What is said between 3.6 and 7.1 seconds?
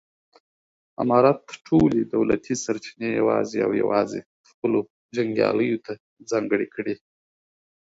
او یوازې خپلو جنګیالیو ته ځانګړې کړې.